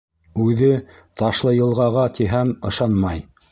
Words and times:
Үҙе, 0.45 0.69
Ташлыйылғаға, 1.23 2.09
тиһәм 2.19 2.57
ышанмай. 2.73 3.25